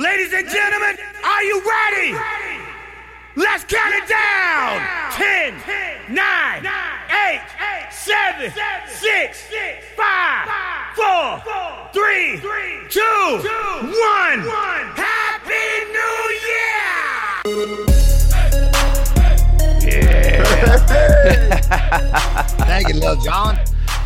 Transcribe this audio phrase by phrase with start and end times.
[0.00, 2.16] Ladies and gentlemen, are you ready?
[3.36, 4.80] Let's count it down.
[5.12, 5.52] 10,
[6.08, 7.40] 9, 8,
[7.92, 8.50] 7,
[8.88, 9.42] 6,
[9.98, 10.48] 5,
[10.96, 11.42] 4,
[11.92, 12.40] 3,
[12.88, 13.44] 2, 1.
[14.96, 16.16] Happy New
[16.48, 17.60] Year!
[19.84, 20.78] Yeah.
[22.64, 23.58] Thank you, Lil Jon.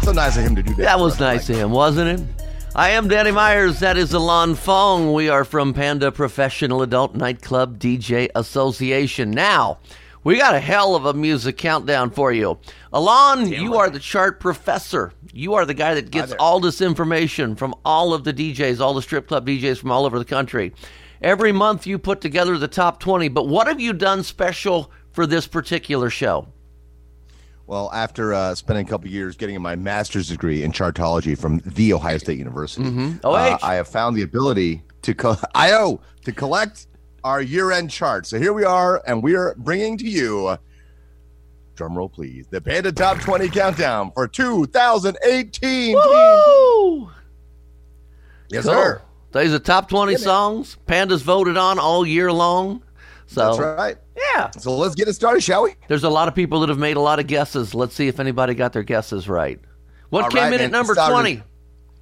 [0.02, 0.82] So nice of him to do that.
[0.82, 2.43] That was nice Like, of him, wasn't it?
[2.76, 3.78] I am Danny Myers.
[3.78, 5.12] That is Alon Fong.
[5.12, 9.30] We are from Panda Professional Adult Nightclub DJ Association.
[9.30, 9.78] Now,
[10.24, 12.58] we got a hell of a music countdown for you.
[12.92, 15.12] Alon, you are the chart professor.
[15.32, 18.94] You are the guy that gets all this information from all of the DJs, all
[18.94, 20.72] the strip club DJs from all over the country.
[21.22, 25.28] Every month you put together the top 20, but what have you done special for
[25.28, 26.48] this particular show?
[27.66, 31.94] Well, after uh, spending a couple years getting my master's degree in chartology from The
[31.94, 32.84] Ohio State University,
[33.24, 33.28] OH.
[33.34, 36.88] uh, I have found the ability to co- IO to collect
[37.24, 38.26] our year-end chart.
[38.26, 40.58] So here we are, and we are bringing to you,
[41.74, 45.94] drum roll please, the Panda Top 20 Countdown for 2018.
[45.94, 47.10] Woo!
[48.50, 48.74] Yes, Cool.
[48.74, 49.02] sir.
[49.32, 50.76] These are top 20 songs.
[50.86, 52.82] Pandas voted on all year long.
[53.26, 53.96] So, That's right.
[54.16, 54.50] yeah.
[54.50, 55.74] So let's get it started, shall we?
[55.88, 57.74] There's a lot of people that have made a lot of guesses.
[57.74, 59.58] Let's see if anybody got their guesses right.
[60.10, 60.60] What All came right, in man.
[60.66, 61.42] at number 20?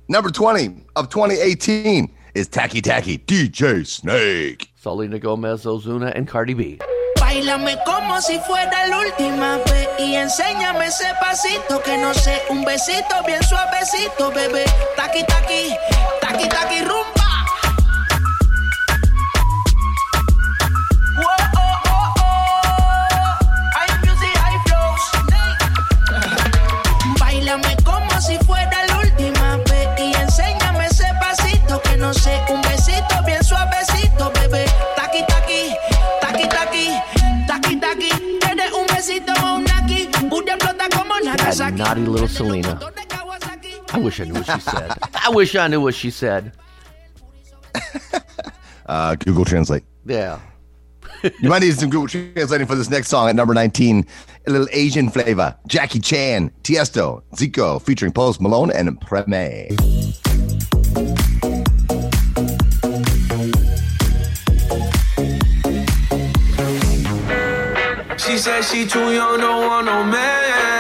[0.09, 4.69] Number 20 of 2018 is Taki Taki DJ Snake.
[4.77, 6.79] Selena Gomez, Ozuna, and Cardi B.
[7.17, 12.65] Bailame como si fuera la última vez y enséñame ese pasito que no sé, un
[12.65, 14.65] besito bien suavecito, bebé.
[14.97, 15.75] Taqui taqui,
[16.21, 17.22] taqui taqui rumba.
[41.83, 42.79] Naughty little Selena.
[43.93, 44.99] I wish I knew what she said.
[45.15, 46.53] I wish I knew what she said.
[48.85, 49.85] Uh, Google Translate.
[50.05, 50.41] Yeah.
[51.23, 54.05] You might need some Google translating for this next song at number 19.
[54.47, 55.57] A little Asian flavor.
[55.69, 59.71] Jackie Chan, Tiesto, Dzeko, featuring Post Malone and Preme.
[68.19, 70.72] She said she too young, don't want no man.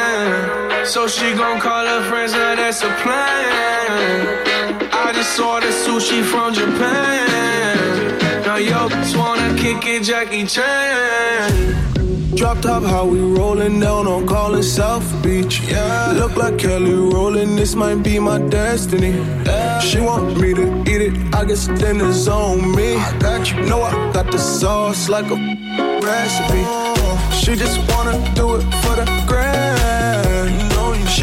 [0.84, 4.88] So she gon' call her friends, now that's a plan.
[4.93, 8.19] I just ordered sushi from Japan.
[8.44, 12.34] Now yo, just wanna kick it, Jackie Chan.
[12.34, 15.60] Drop top, how we rollin' down on callin' South Beach.
[15.60, 19.12] Yeah, look like Kelly rollin', this might be my destiny.
[19.81, 22.97] She want me to eat it, I guess it's on me.
[22.97, 25.37] I got you, know I got the sauce like a
[26.03, 26.64] recipe.
[27.41, 29.52] She just wanna do it for the grand.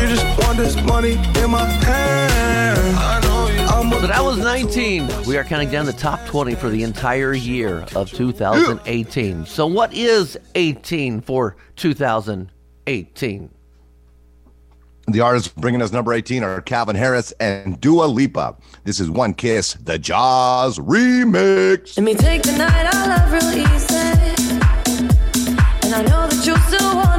[0.09, 2.97] She just want this money in my hand.
[2.97, 3.47] I know
[3.91, 3.99] you.
[3.99, 5.07] So that was 19.
[5.27, 9.45] We are counting down the top 20 for the entire year of 2018.
[9.45, 13.49] So, what is 18 for 2018?
[15.09, 18.57] The artists bringing us number 18 are Calvin Harris and Dua Lipa.
[18.85, 21.97] This is One Kiss, the Jauz remix.
[21.97, 23.95] Let me take the night I love real easy.
[25.83, 27.19] And I know that you still wanna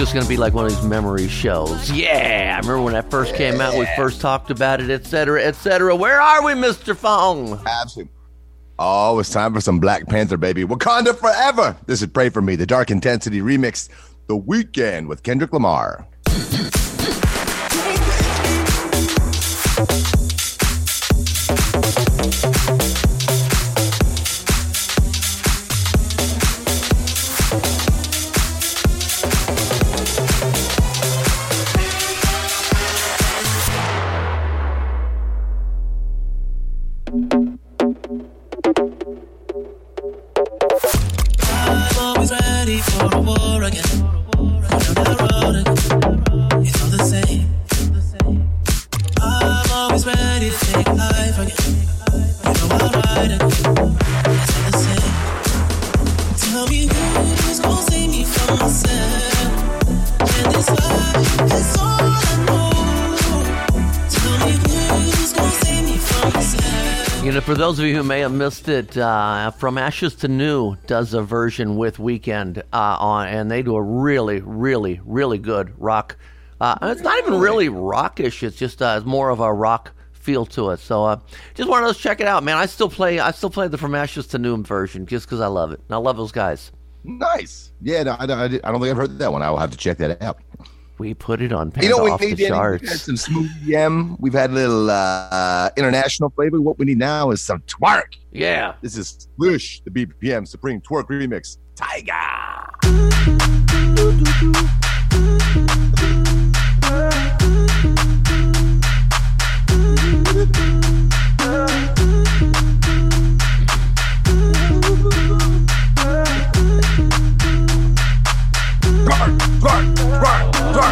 [0.00, 1.92] just going to be like one of these memory shows.
[1.92, 5.94] Yeah, I remember when that first came out, we first talked about it, etc., etc.
[5.94, 6.96] Where are we, Mr.
[6.96, 7.60] Fong?
[7.66, 8.10] Absolutely.
[8.78, 10.64] Oh, it's time for some Black Panther, baby.
[10.64, 11.76] Wakanda forever.
[11.84, 13.90] This is Pray For Me, the Dark Intensity remix,
[14.26, 16.06] The Weeknd with Kendrick Lamar.
[67.80, 71.78] Of you who may have missed it, uh, From Ashes to New does a version
[71.78, 76.18] with Weeknd uh, on, and they do a really, really, really good rock.
[76.60, 79.92] Uh, and it's not even really rockish; it's just uh, it's more of a rock
[80.12, 80.80] feel to it.
[80.80, 81.20] So, uh,
[81.54, 82.58] just wanted to check it out, man.
[82.58, 85.46] I still play, I still play the From Ashes to New version just because I
[85.46, 85.80] love it.
[85.88, 86.72] And I love those guys.
[87.02, 87.72] Nice.
[87.80, 89.40] Yeah, no, I, don't- I don't think I've heard that one.
[89.42, 90.38] I will have to check that out.
[91.00, 93.16] We put it on Panda You know, we off the need Danny, we've had some
[93.16, 94.18] smooth EM.
[94.18, 96.60] We've had a little uh, international flavor.
[96.60, 98.18] What we need now is some twerk.
[98.32, 98.74] Yeah.
[98.82, 101.56] This is Splish, the BPM Supreme Twerk Remix.
[101.74, 102.20] Tyga.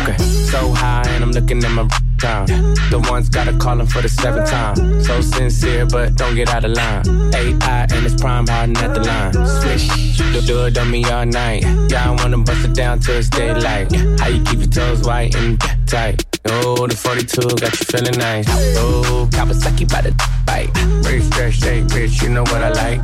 [0.03, 1.89] Okay, so high and I'm looking at my
[2.19, 2.47] time.
[2.91, 5.03] The ones gotta call him for the seventh time.
[5.03, 7.05] So sincere, but don't get out of line.
[7.35, 9.33] AI and it's prime hardin' at the line.
[9.61, 11.63] Swish, do, do it on me all night.
[11.91, 13.93] Yeah, I wanna bust it down till it's daylight.
[14.21, 16.25] How you keep your toes white and tight?
[16.47, 18.47] Oh, the 42 got you feeling nice.
[18.79, 20.13] Oh, Kawasaki by the
[20.47, 20.71] bite.
[21.07, 23.03] Rich, fresh, shake, rich, you know what I like.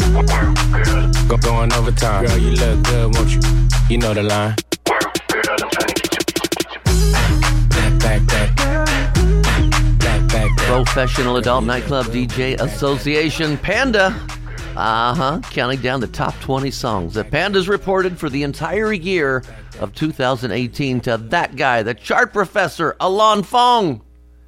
[1.28, 2.26] Go going overtime.
[2.26, 3.40] Girl, you look good, won't you?
[3.88, 4.56] You know the line.
[10.66, 14.06] Professional Adult Nightclub DJ Association Panda.
[14.76, 15.40] Uh huh.
[15.50, 19.44] Counting down the top 20 songs that Panda's reported for the entire year
[19.78, 24.02] of 2018 to that guy, the chart professor, Alon Fong.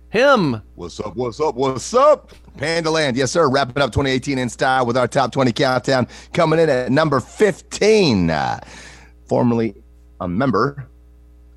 [0.09, 0.63] Him.
[0.75, 1.15] What's up?
[1.17, 1.55] What's up?
[1.55, 2.33] What's up?
[2.57, 3.17] Panda Land.
[3.17, 3.49] Yes, sir.
[3.49, 8.31] Wrapping up 2018 in style with our top 20 countdown coming in at number 15.
[8.31, 8.59] Uh,
[9.29, 9.75] formerly
[10.21, 10.89] a member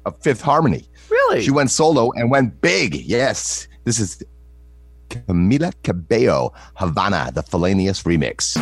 [0.06, 0.86] of Fifth Harmony.
[1.10, 1.42] Really?
[1.42, 2.96] She went solo and went big.
[2.96, 3.68] Yes.
[3.86, 4.22] This is
[5.10, 8.54] Camila Cabello, Havana, the Felanius remix.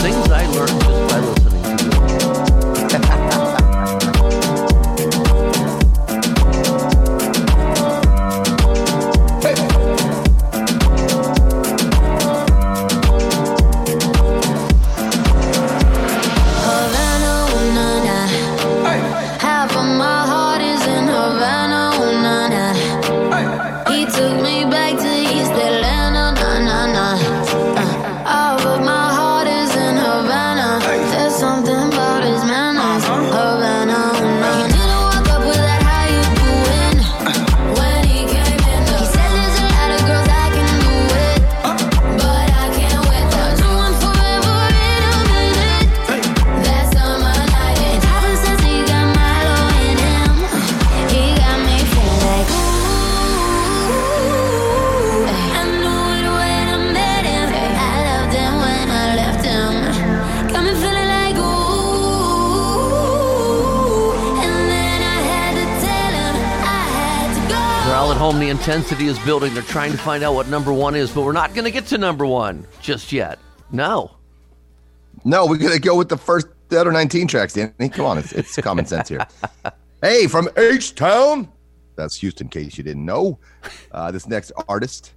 [0.00, 0.95] Things I learned
[68.66, 69.54] intensity is building.
[69.54, 71.86] They're trying to find out what number one is, but we're not going to get
[71.86, 73.38] to number one just yet.
[73.70, 74.16] No.
[75.24, 77.88] No, we're gonna go with the first the other 19 tracks, Danny.
[77.88, 79.24] Come on, it's, it's common sense here.
[80.02, 81.48] hey, from H Town.
[81.94, 83.38] That's Houston, in case you didn't know.
[83.92, 85.14] Uh, this next artist,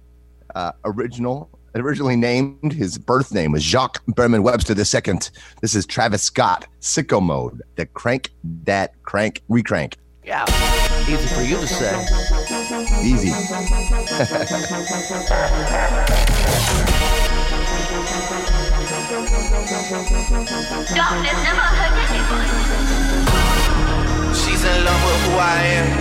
[0.54, 5.18] uh, original, originally named his birth name was Jacques Bermon Webster II.
[5.60, 8.30] This is Travis Scott, Sicko Mode, the crank
[8.62, 9.94] that crank recrank.
[10.24, 10.44] Yeah.
[11.08, 12.39] Easy for you to say.
[12.80, 13.28] Easy.
[24.32, 25.92] She's in love with who I am.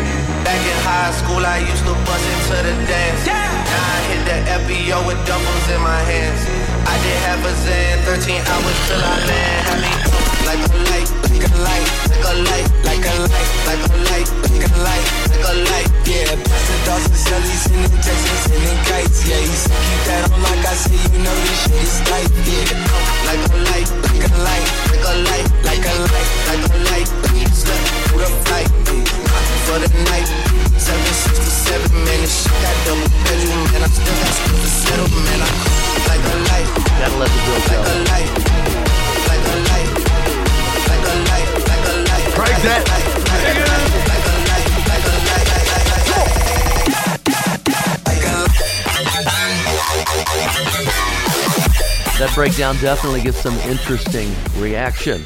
[0.46, 3.26] Back in high school, I used to bust into the dance.
[3.28, 6.48] Now I hit the FBO with doubles in my hands.
[6.88, 9.68] I did half a Zan, 13 hours till I land.
[9.68, 13.86] Had me like a light, like a light, like a light, like a light, like
[13.86, 15.90] a light, like a light, like a light.
[16.10, 19.30] Yeah, Pastor Dawson Sally sending texts, sending kites.
[19.30, 22.34] Yeah, he said keep that on like I say, you know this shit is tight.
[22.50, 22.66] Yeah,
[23.30, 25.89] like a light, like a light, like a light, like a
[52.40, 55.22] breakdown definitely gets some interesting reaction.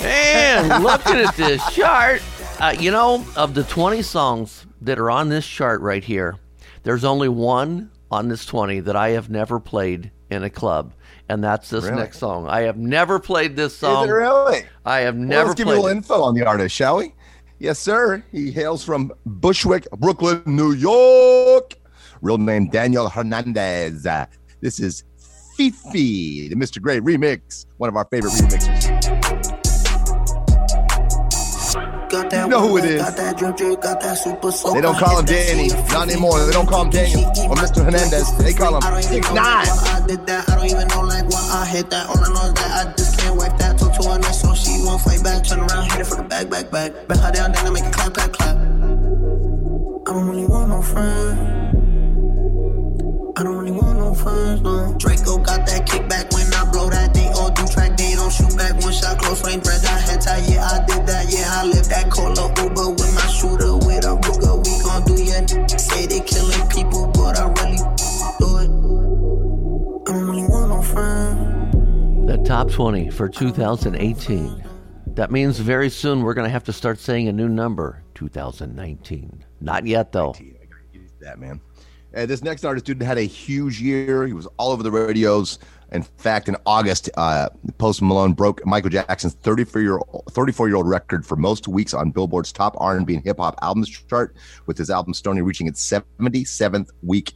[0.00, 2.22] And looking at this chart,
[2.58, 6.36] uh, you know, of the 20 songs that are on this chart right here,
[6.84, 10.94] there's only one on this 20 that I have never played in a club,
[11.28, 11.96] and that's this Really?
[11.96, 12.48] next song.
[12.48, 14.08] I have never played this Is song.
[14.08, 14.62] it really?
[14.86, 15.96] I have Well, never let's give you a little it.
[15.98, 17.12] info on the artist, shall we?
[17.58, 18.24] Yes, sir.
[18.32, 21.74] He hails from Bushwick, Brooklyn, New York.
[22.22, 24.06] Real name Daniel Hernandez.
[24.06, 24.24] Uh,
[24.62, 25.04] this is
[25.70, 26.82] FEFE, the Mr.
[26.82, 28.82] Gray remix, one of our favorite remixers.
[32.10, 33.00] Got that You know who it is.
[33.00, 34.74] Got that drip drip, got that super soak.
[34.74, 36.44] They don't call him Danny, not anymore.
[36.44, 37.84] They don't call him Daniel or Mr.
[37.84, 38.36] Hernandez.
[38.38, 39.34] They call him I 6ix9ine.
[39.34, 40.48] know why I did that.
[40.50, 42.08] I don't even know like why I hit that.
[42.08, 43.78] All I know is that I just can't wipe that.
[43.78, 45.44] Talk to her next so she won't fight back.
[45.44, 47.06] Turn around, hit it for the back, back, back.
[47.08, 48.56] Back her down, then I make it clap, clap, clap.
[48.56, 51.38] I don't really want no friends.
[53.38, 54.94] I don't really want no friends, no.
[58.92, 60.44] Shot, close range, bread, I head tie.
[60.46, 61.32] Yeah, I did that.
[61.32, 64.60] Yeah, I lived that cola Uber with my shooter with a Ruger.
[64.64, 65.66] We gon' do ya.
[65.76, 67.78] Say they killing people, but I really
[68.38, 68.70] do it.
[70.08, 72.26] I don't want no friends.
[72.26, 74.68] The top 20 for 2018.
[75.14, 79.44] That means very soon we're going to have to start saying a new number 2019.
[79.60, 80.34] Not yet, though.
[81.20, 81.60] that man.
[82.14, 84.26] Uh, this next artist, dude, had a huge year.
[84.26, 85.58] He was all over the radios.
[85.92, 90.88] In fact, in August, uh, Post Malone broke Michael Jackson's 34 year 34 year old
[90.88, 94.34] record for most weeks on Billboard's top R&B and hip hop albums chart,
[94.66, 97.34] with his album Stoney reaching its 77th week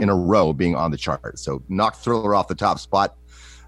[0.00, 1.38] in a row being on the chart.
[1.38, 3.16] So knocked Thriller off the top spot.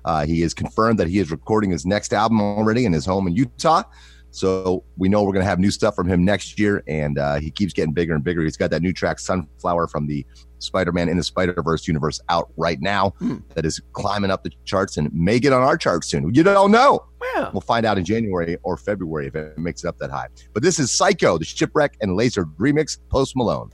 [0.05, 3.27] Uh, he has confirmed that he is recording his next album already in his home
[3.27, 3.83] in Utah.
[4.31, 7.37] So we know we're going to have new stuff from him next year, and uh,
[7.37, 8.43] he keeps getting bigger and bigger.
[8.43, 10.25] He's got that new track, Sunflower, from the
[10.61, 13.11] Spider-Man in the Spider-Verse universe out right now.
[13.19, 13.39] Hmm.
[13.55, 16.35] That is climbing up the charts and may get on our charts soon.
[16.35, 17.05] You don't know.
[17.35, 17.51] Yeah.
[17.53, 20.29] We'll find out in January or February if it makes it up that high.
[20.53, 23.71] But this is Psycho, the Shipwreck and Laser remix, Post Malone.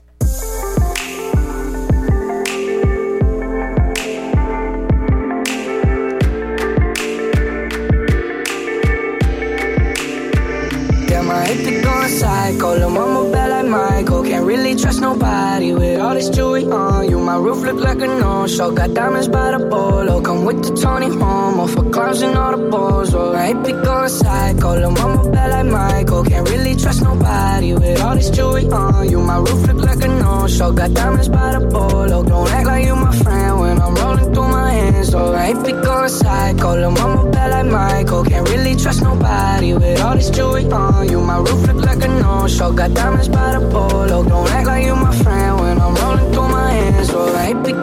[11.07, 12.77] Damn, I hate to going psycho.
[12.77, 14.16] Lil' mama bad like Michael.
[14.47, 17.19] Really trust nobody with all this jewelry on you.
[17.19, 18.71] My roof look like a no-show.
[18.71, 20.21] Got diamonds by the bolo.
[20.21, 23.13] Come with the Tony Romo for clowns and all the balls.
[23.13, 24.79] Oh, I hate to going psycho.
[24.79, 26.23] Lil' mama bad like Michael.
[26.23, 29.19] Can't really trust nobody with all this jewelry on you.
[29.19, 30.71] My roof look like a no-show.
[30.71, 32.23] Got diamonds by the bolo.
[32.23, 35.13] Don't act like you my friend when I'm rolling through my hands.
[35.13, 36.73] Oh, I hate to going psycho.
[36.73, 38.23] Lil' mama bad like Michael.
[38.23, 38.46] Can't
[38.77, 41.19] trust nobody with all this jewelry on you.
[41.21, 42.71] My roof look like a no-show.
[42.73, 44.23] Got diamonds by the polo.
[44.23, 47.09] Don't act like you my friend when I'm rolling through my hands.
[47.11, 47.77] Oh, I hate to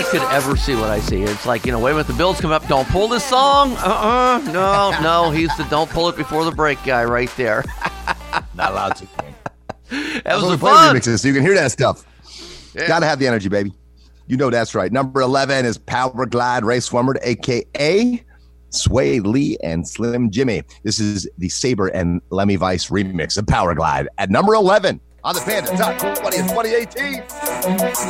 [0.00, 1.22] guys could ever see what I see.
[1.22, 2.66] It's like, you know, wait a minute, the bills come up.
[2.68, 3.72] Don't pull this song.
[3.78, 5.30] Uh uh No, no.
[5.30, 7.64] He's the don't pull it before the break guy right there.
[8.54, 9.06] Not allowed to.
[9.90, 10.96] That That's was why a we play fun.
[10.96, 12.04] remixes, so you can hear that stuff.
[12.74, 12.86] Yeah.
[12.86, 13.72] Gotta have the energy, baby.
[14.26, 14.92] You know that's right.
[14.92, 18.24] Number 11 is Power Glide Rae Sremmurd, aka
[18.70, 20.62] Swae Lee and Slim Jxmmi.
[20.84, 25.34] This is the Saber and Lemmy Vice remix of Power Glide at number 11 on
[25.34, 27.14] the Panda Top 20 of 2018.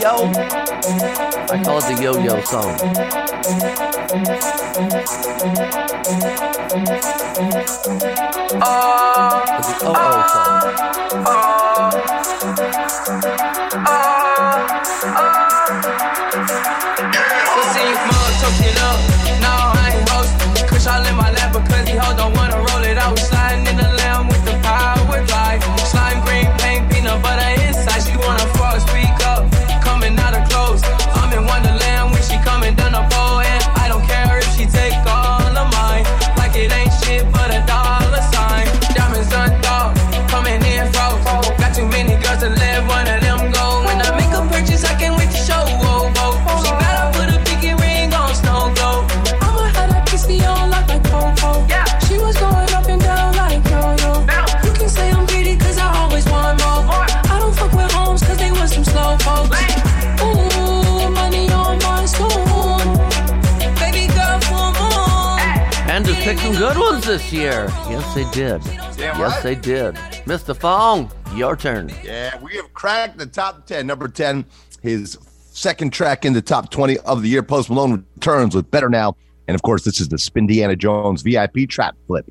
[0.00, 0.30] Yo.
[1.50, 3.78] I call it the yo yo song.
[8.38, 11.78] It's the oh oh song.
[17.48, 18.98] So see you mug toasting up.
[19.42, 20.66] No, I ain't roasting.
[20.68, 22.47] Kush all in my lap because he hoes don't wanna
[66.28, 67.68] picked some good ones this year.
[67.88, 68.62] Yes, they did.
[68.98, 69.42] Damn yes, right.
[69.42, 69.94] they did.
[70.26, 70.54] Mr.
[70.54, 71.90] Fong, your turn.
[72.04, 73.86] Yeah, we have cracked the top 10.
[73.86, 74.44] Number 10,
[74.82, 75.16] his
[75.52, 77.42] second track in the top 20 of the year.
[77.42, 79.16] Post Malone returns with Better Now.
[79.46, 82.30] And of course, this is the Spindiana Jones VIP trap flip.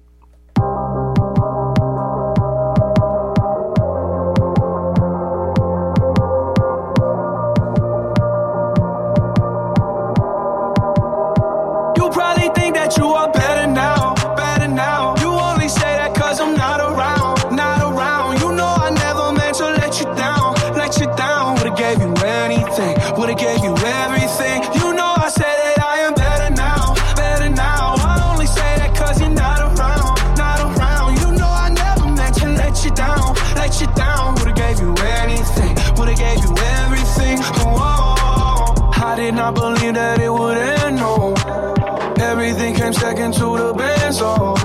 [42.58, 44.56] Everything came second to the best, oh.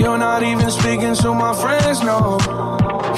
[0.00, 2.38] You're not even speaking to my friends, no.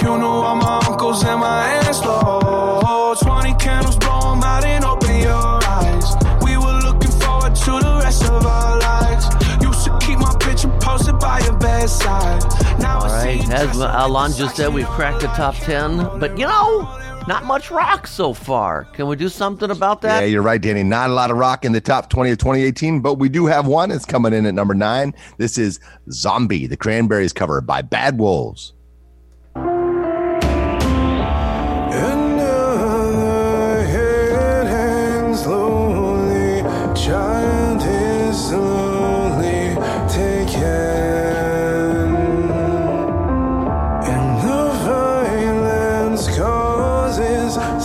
[0.02, 3.18] You knew all my uncles and my aunts, Lord.
[3.18, 6.16] 20 candles, blow 'em out and open your eyes.
[6.42, 9.24] We were looking forward to the rest of our lives.
[9.60, 12.42] Used to keep my picture posted by your bedside.
[12.80, 16.18] Now All I see as Alon just said, we've cracked the top 10.
[16.18, 16.88] But you know,
[17.28, 18.84] not much rock so far.
[18.92, 20.20] Can we do something about that?
[20.20, 20.82] Yeah, you're right, Danny.
[20.82, 23.66] Not a lot of rock in the top 20 of 2018, but we do have
[23.66, 23.90] one.
[23.90, 25.14] It's coming in at number nine.
[25.38, 25.80] This is
[26.10, 28.72] Zombie, the Cranberries cover by Bad Wolves.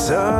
[0.09, 0.36] Causes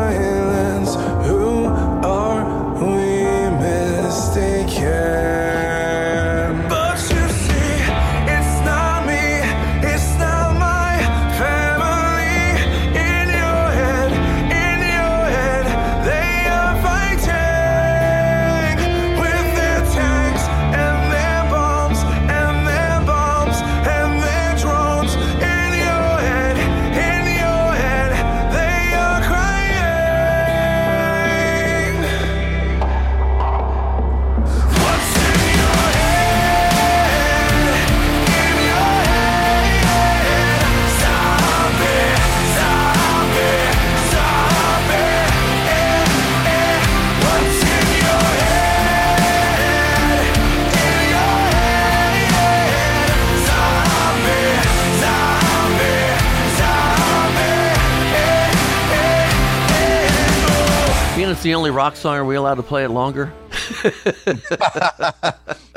[61.67, 63.33] only rock song, are we allowed to play it longer?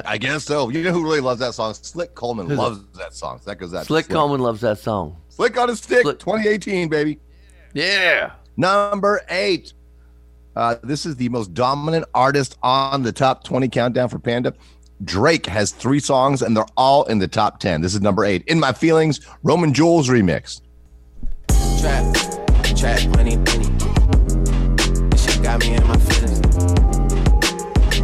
[0.06, 0.68] I guess so.
[0.68, 1.74] You know who really loves that song?
[1.74, 3.40] Slick Coleman Who's loves that song.
[3.40, 3.80] So that goes out.
[3.80, 5.16] to Slick Coleman loves that song.
[5.30, 6.20] Slick on a stick, Slick.
[6.20, 7.18] 2018, baby.
[7.74, 8.32] Yeah.
[8.56, 9.72] Number eight.
[10.54, 14.54] Uh, this is the most dominant artist on the top 20 countdown for Panda.
[15.02, 17.80] Drake has three songs and they're all in the top 10.
[17.80, 18.44] This is number eight.
[18.46, 20.60] In My Feelings, Roman Jules remix.
[21.80, 22.14] Trap,
[22.76, 23.79] trap, money, penny.
[25.50, 26.40] Got me in my feelings.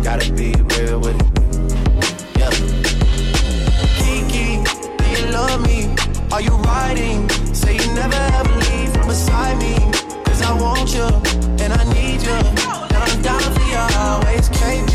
[0.02, 1.26] Gotta be real with it.
[2.36, 2.50] Yeah.
[4.02, 4.58] Kiki,
[4.98, 5.94] do you love me?
[6.32, 7.28] Are you riding?
[7.54, 9.76] Say you never ever leave from beside me.
[10.24, 11.06] Cause I want you,
[11.62, 12.34] and I need you.
[12.34, 14.90] And I'm down for you always, KB.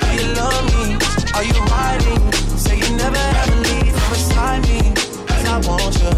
[0.00, 0.98] Do you love me?
[1.36, 2.32] Are you riding?
[2.58, 4.80] Say you never ever leave from beside me.
[5.28, 6.10] Cause I want you,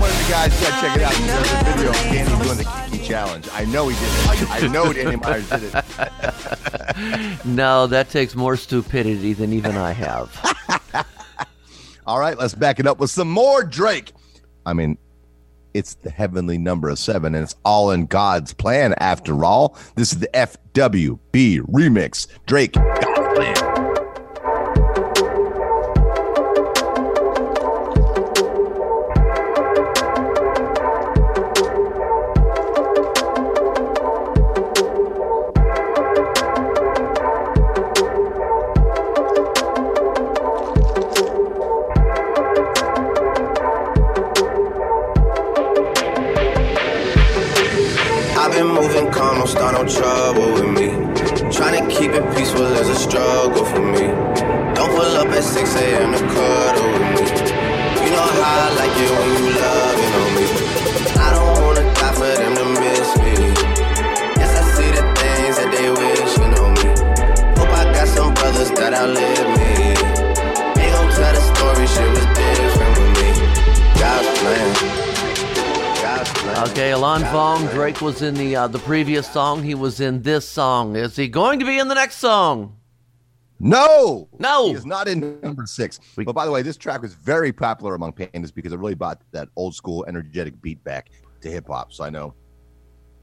[0.00, 1.12] gotta check it out.
[1.14, 3.48] There's a video of Danny doing the Kiki challenge.
[3.52, 4.50] I know he did it.
[4.50, 5.84] I know Danny Myers did it.
[7.44, 10.56] No, that takes more stupidity than even I have.
[12.06, 14.12] All right, let's back it up with some more Drake.
[14.64, 14.96] I mean,
[15.74, 19.76] it's the heavenly number of seven, and it's all in God's plan after all.
[19.94, 22.26] This is the FWB remix.
[22.46, 23.65] Drake, God's plan.
[77.22, 77.66] Okay, Fong.
[77.68, 79.62] Drake was in the uh, the previous song.
[79.62, 80.96] He was in this song.
[80.96, 82.76] Is he going to be in the next song?
[83.58, 84.66] No, No.
[84.66, 85.98] he is not in number six.
[86.14, 89.22] But by the way, this track was very popular among pandas because it really brought
[89.32, 91.08] that old school energetic beat back
[91.40, 91.90] to hip hop.
[91.90, 92.34] So I know,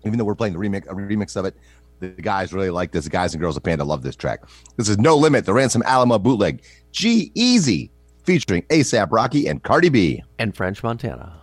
[0.05, 1.55] even though we're playing the remix, a remix of it,
[1.99, 3.03] the guys really like this.
[3.03, 4.41] The guys and girls of Panda love this track.
[4.75, 7.91] This is No Limit, the Ransom Alamo bootleg, G-Eazy,
[8.23, 10.23] featuring ASAP Rocky and Cardi B.
[10.39, 11.42] And French Montana.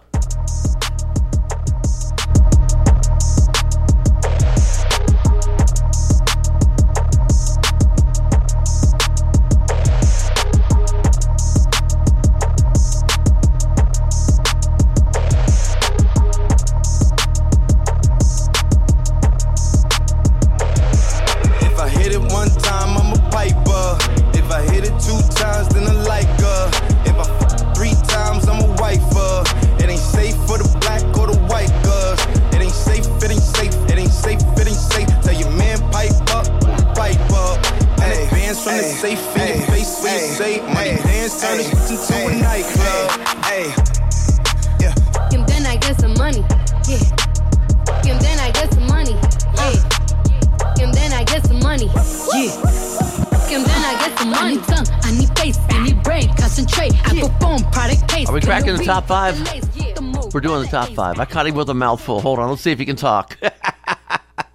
[58.79, 58.89] Case.
[58.89, 60.35] Are we cracking the top five?
[60.35, 61.19] We're doing the top five.
[61.19, 62.21] I caught him with a mouthful.
[62.21, 63.37] Hold on, let's see if he can talk.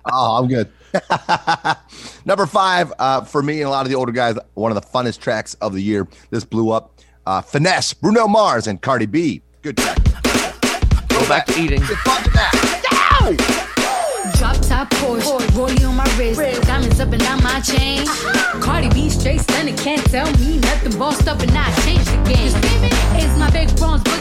[0.08, 0.72] Oh, I'm good.
[2.26, 4.88] Number five uh, for me and a lot of the older guys, one of the
[4.88, 6.08] funnest tracks of the year.
[6.30, 7.00] This blew up.
[7.26, 9.42] Uh, Finesse, Bruno Mars, and Cardi B.
[9.64, 9.98] Good track.
[11.10, 11.82] Go back to eating.
[14.38, 18.06] Drop top Porsche, rollie on my wrist, diamonds up and down my chain.
[18.62, 21.00] Cardi B straight stunning, can't tell me nothing.
[21.00, 22.45] Bossed up and I changed the game.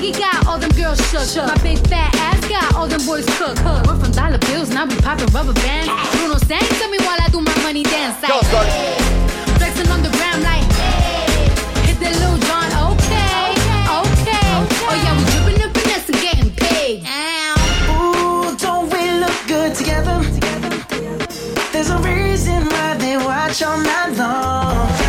[0.06, 1.00] It's my big bronze boogie got all them girls
[1.32, 1.46] shook.
[1.46, 3.56] My big fat ass got all them boys cook.
[3.86, 5.88] We're from dollar bills, now we popping rubber bands.
[5.90, 6.08] Ah.
[6.12, 8.20] Bruno sang to me while I do my money dance.
[8.22, 8.44] Like,
[9.58, 10.64] flexing on the gram like,
[11.86, 13.56] hit that little John, okay,
[14.00, 14.46] okay.
[14.84, 17.00] Oh yeah, we dripping and finesse and getting paid.
[17.96, 20.20] Ooh, don't we look good together?
[21.72, 25.03] There's a reason why they watch all night long.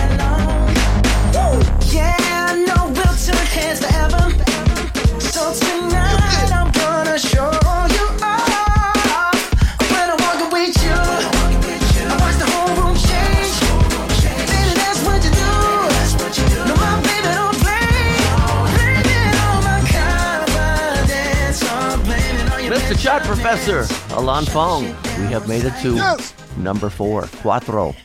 [23.26, 23.86] Professor,
[24.16, 24.84] Alon Fong.
[25.18, 26.34] We have made it to Yes.
[26.58, 27.96] number four, Cuatro.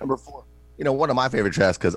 [0.00, 0.44] Number four.
[0.76, 1.94] You know, one of my favorite tracks because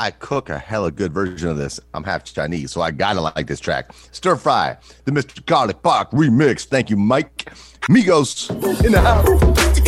[0.00, 1.78] I cook a hella good version of this.
[1.94, 3.90] I'm half Chinese, so I gotta like this track.
[4.12, 5.44] Stir Fry, the Mr.
[5.46, 6.64] Garlic Park remix.
[6.64, 7.52] Thank you, Mike.
[7.88, 8.50] Migos
[8.84, 9.87] in the house.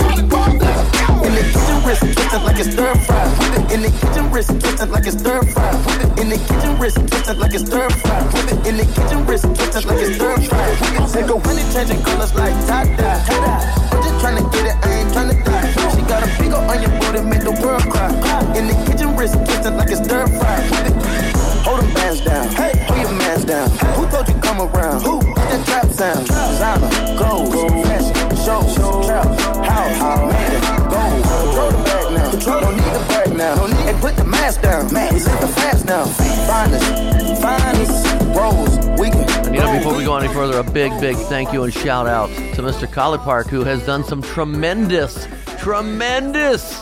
[0.50, 3.24] In the kitchen wrist, twisted like a stir fry.
[3.72, 5.70] In the kitchen wrist, twisted like a stir fry.
[6.20, 8.18] In the kitchen wrist, twisted like a stir fry.
[8.68, 10.66] In the kitchen wrist, twisted like a stir fry.
[11.12, 13.20] Take a honey, changing colors like tie dye.
[13.92, 15.94] I'm just tryna get it, I ain't tryna die.
[15.94, 18.10] She got a big ol' onion booty, make the world cry.
[18.58, 20.56] In the kitchen wrist, twisted like a stir fry.
[21.64, 23.09] Hold them bands down, hey, hold your
[23.44, 23.70] down.
[23.96, 25.02] Who told you come around?
[25.02, 25.20] Who?
[25.20, 27.52] That trap sound, designer, gold,
[27.86, 28.62] fashion, show,
[29.04, 29.26] trap,
[29.64, 31.24] house, man, gold.
[31.54, 32.30] Throw the bag now.
[32.30, 33.54] control, don't need to brag now.
[33.56, 34.92] Don't need and put the mask down.
[34.92, 36.04] Man, we live the fast now.
[36.04, 39.54] Finest, finest, rose, we can.
[39.54, 42.28] You know, before we go any further, a big, big thank you and shout out
[42.54, 42.86] to Mr.
[42.86, 45.26] Collipark, who has done some tremendous,
[45.58, 46.80] tremendous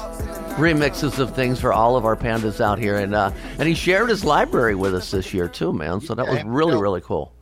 [0.59, 4.11] remixes of things for all of our pandas out here, and uh, and he shared
[4.11, 6.01] his library with us this year too, man.
[6.01, 7.33] So that was really, really cool.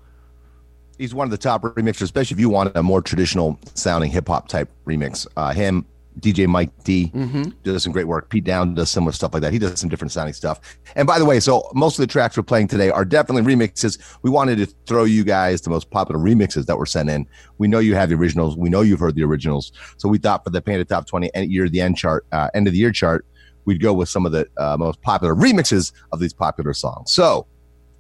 [0.99, 4.29] He's one of the top remixers, especially if you want a more traditional sounding hip
[4.29, 5.27] hop type remix.
[5.37, 5.85] Uh, him,
[6.21, 7.53] DJ Mike D Mhm.
[7.63, 8.31] does some great work.
[8.31, 9.53] Pete Down does similar stuff like that.
[9.53, 10.61] He does some different sounding stuff.
[10.95, 13.99] And by the way, so most of the tracks we're playing today are definitely remixes.
[14.23, 17.27] We wanted to throw you guys the most popular remixes that were sent in.
[17.59, 18.57] We know you have the originals.
[18.57, 19.73] We know you've heard the originals.
[19.99, 22.67] So we thought for the Panda Top 20 end year, the end chart, uh, end
[22.67, 23.27] of the year chart,
[23.67, 27.13] we'd go with some of the uh, most popular remixes of these popular songs.
[27.13, 27.47] So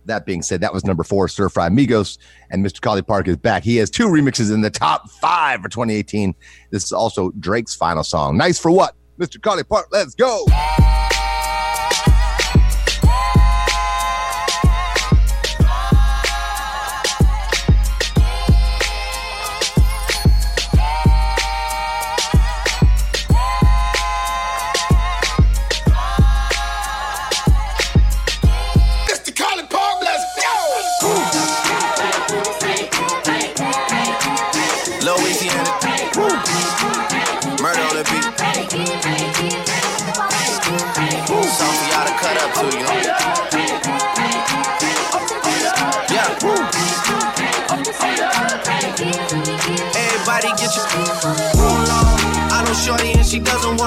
[0.06, 2.18] that being said, that was number four, Stir Fry Migos,
[2.50, 2.80] and Mr.
[2.80, 3.62] Collipark is back.
[3.64, 6.34] He has two remixes in the top five for 2018.
[6.70, 8.36] This is also Drake's final song.
[8.36, 8.94] Nice for what?
[9.18, 9.38] Mr.
[9.38, 10.44] Collipark, let's go.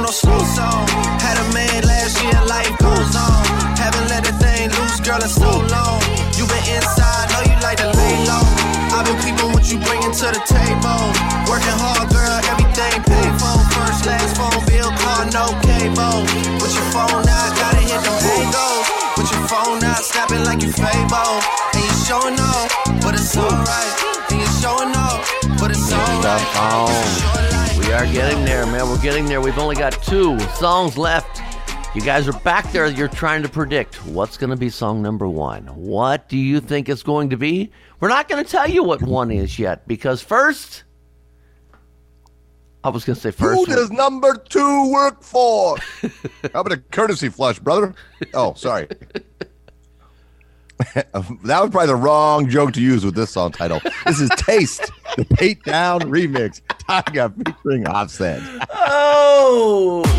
[0.10, 0.88] No slow song.
[1.22, 3.46] Had a man last year, life goes on.
[3.78, 6.02] Haven't let a thing loose, girl, in so long.
[6.34, 8.46] You been inside, know you like to lay low.
[8.90, 11.02] I've been peeping what you bringing to the table.
[11.46, 13.58] Working hard, girl, everything paid for.
[13.78, 16.59] First, last phone bill, car, no cable.
[28.12, 28.90] Getting there, man.
[28.90, 29.40] We're getting there.
[29.40, 31.42] We've only got two songs left.
[31.96, 32.88] You guys are back there.
[32.88, 35.66] You're trying to predict what's going to be song number one.
[35.68, 37.72] What do you think it's going to be?
[38.00, 40.84] We're not going to tell you what one is yet because first,
[42.84, 43.60] I was going to say first.
[43.60, 45.78] Who does number two work for?
[46.54, 47.94] How about a courtesy flush, brother?
[48.34, 48.88] Oh, sorry.
[50.94, 53.82] that was probably the wrong joke to use with this song title.
[54.06, 56.62] This is Taste, the Pate Down remix.
[56.90, 58.42] Tyga featuring Offset.
[58.72, 60.19] Oh!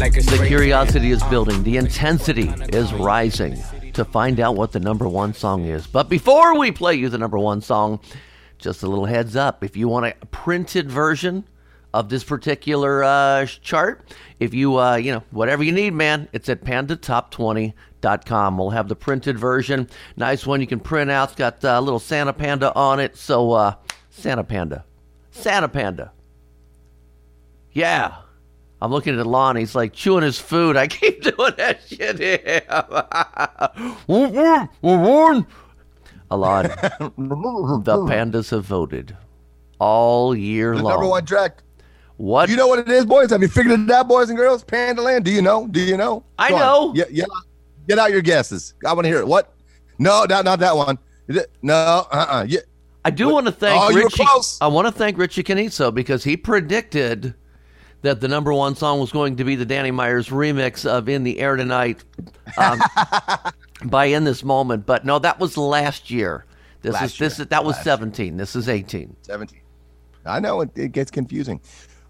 [0.00, 3.58] like The curiosity is building, the intensity is rising
[3.94, 5.86] to find out what the number one song is.
[5.86, 8.00] But before we play you the number one song,
[8.58, 9.64] just a little heads up.
[9.64, 11.44] If you want a printed version
[11.94, 16.48] of this particular uh, chart, if you, uh, you know, whatever you need, man, it's
[16.48, 18.58] at pandatop20.com.
[18.58, 19.88] We'll have the printed version.
[20.16, 21.30] Nice one you can print out.
[21.30, 23.16] It's got uh, a little Santa Panda on it.
[23.16, 23.74] So, uh,
[24.10, 24.84] Santa Panda.
[25.30, 26.12] Santa Panda.
[27.72, 28.16] Yeah.
[28.82, 29.56] I'm looking at Lon.
[29.56, 30.76] He's like chewing his food.
[30.76, 32.62] I keep doing that shit here.
[36.30, 36.64] Alon,
[37.16, 39.16] the pandas have voted
[39.78, 40.92] all year The long.
[40.94, 41.62] number one track.
[42.16, 42.46] What?
[42.46, 43.30] Do you know what it is, boys?
[43.30, 44.64] Have you figured it out, boys and girls?
[44.64, 45.24] Panda Land.
[45.24, 45.68] Do you know?
[45.68, 46.24] Do you know?
[46.38, 46.92] I Go know.
[46.96, 47.24] Yeah, yeah.
[47.86, 48.74] Get out your guesses.
[48.84, 49.26] I want to hear it.
[49.28, 49.52] What?
[49.98, 50.98] No, not, not that one.
[51.62, 52.46] No, uh-uh.
[52.48, 52.60] Yeah.
[53.04, 54.24] I do want to thank Oh, you were Richie.
[54.24, 54.58] close.
[54.60, 57.34] I want to thank Richie Canizo because he predicted
[58.02, 61.24] that the number one song was going to be the Danny Myers remix of "In
[61.24, 62.04] the Air Tonight"
[62.58, 62.80] um,
[63.84, 66.44] by "In This Moment." But no, that was last year.
[66.82, 67.46] This Last is this year.
[67.46, 68.36] that was Last seventeen.
[68.36, 69.16] This is eighteen.
[69.22, 69.60] 17.
[70.24, 71.60] I know it, it gets confusing.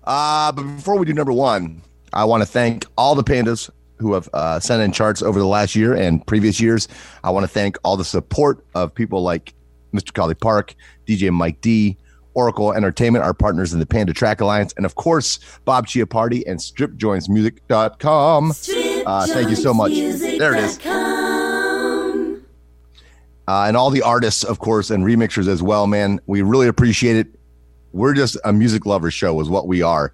[0.05, 3.68] Uh, but before we do number one, I want to thank all the pandas
[3.99, 6.88] who have uh, sent in charts over the last year and previous years.
[7.25, 9.55] I want to thank all the support of people like
[9.92, 10.12] Mr.
[10.12, 10.75] Collipark,
[11.07, 11.96] DJ Mike D,
[12.37, 16.61] Oracle Entertainment, our partners in the Panda Track Alliance, and of course, Bob Chiappardi and
[16.61, 18.53] StripJointsMusic.com.
[19.07, 19.92] Uh, thank you so much.
[19.92, 20.79] There it is.
[23.49, 26.20] Uh, and all the artists, of course, and remixers as well, man.
[26.27, 27.29] We really appreciate it.
[27.92, 30.12] We're just a music lover show, is what we are.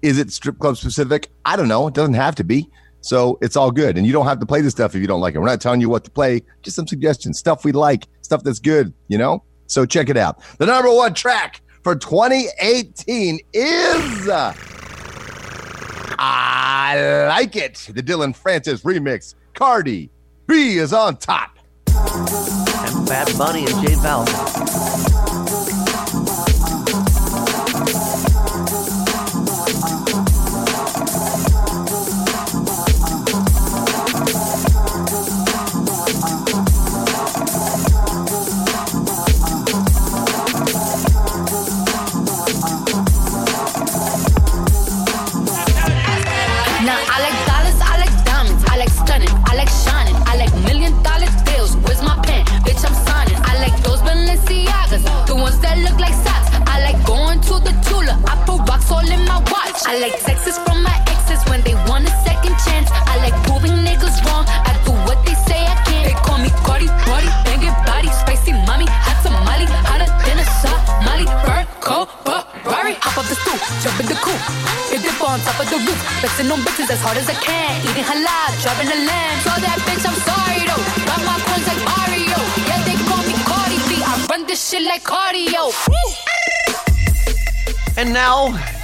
[0.00, 1.28] Is it strip club specific?
[1.44, 1.86] I don't know.
[1.86, 2.70] It doesn't have to be.
[3.02, 3.98] So it's all good.
[3.98, 5.38] And you don't have to play this stuff if you don't like it.
[5.38, 8.58] We're not telling you what to play, just some suggestions, stuff we like, stuff that's
[8.58, 9.42] good, you know?
[9.68, 10.40] So check it out.
[10.58, 14.52] The number one track for 2018 is uh,
[16.18, 19.34] I Like It, the Dillon Francis remix.
[19.54, 20.10] Cardi
[20.46, 21.58] B is on top.
[21.86, 25.07] And Bad Bunny and J Balvin.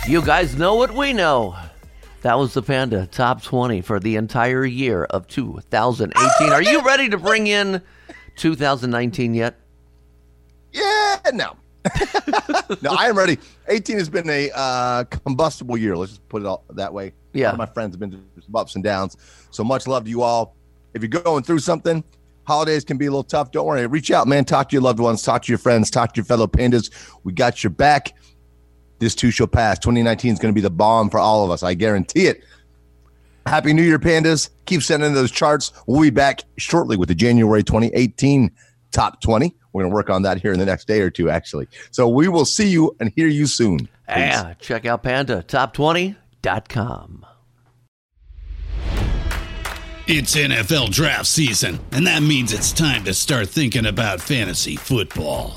[0.07, 1.57] You guys know what we know.
[2.23, 6.53] That was the Panda Top 20 for the entire year of 2018.
[6.53, 7.83] Are you ready to bring in
[8.37, 9.59] 2019 yet?
[10.73, 11.57] Yeah, no.
[12.83, 13.38] no, I am ready.
[13.69, 15.97] 18 has been a uh, combustible year.
[15.97, 17.12] Let's just put it all that way.
[17.33, 17.53] Yeah.
[17.53, 19.17] My friends have been through some ups and downs.
[19.51, 20.55] So much love to you all.
[20.95, 22.03] If you're going through something,
[22.47, 23.51] holidays can be a little tough.
[23.51, 23.87] Don't worry.
[23.87, 24.45] Reach out, man.
[24.45, 25.23] Talk to your loved ones.
[25.23, 25.90] Talk to your friends.
[25.90, 26.90] Talk to your fellow pandas.
[27.25, 28.14] We got your back.
[28.98, 29.78] This too shall pass.
[29.78, 31.62] 2019 is going to be the bomb for all of us.
[31.62, 32.42] I guarantee it.
[33.46, 34.48] Happy New Year, pandas.
[34.66, 35.72] Keep sending those charts.
[35.87, 38.50] We'll be back shortly with the January 2018
[38.90, 39.54] top 20.
[39.72, 41.66] We're going to work on that here in the next day or two, actually.
[41.90, 43.78] So we will see you and hear you soon.
[43.78, 43.88] Peace.
[44.09, 47.26] Yeah, check out pandatop20.com.
[50.07, 55.57] It's NFL draft season, and that means it's time to start thinking about fantasy football.